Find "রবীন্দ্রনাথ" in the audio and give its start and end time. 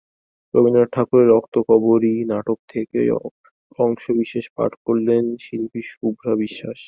0.53-0.89